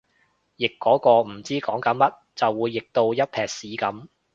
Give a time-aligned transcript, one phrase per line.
[0.57, 4.07] 譯嗰個唔知講緊乜就會譯到一坺屎噉